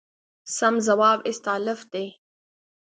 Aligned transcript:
سم 0.55 0.75
ځواب 0.87 1.19
استالف 1.29 1.79
دی. 1.93 2.07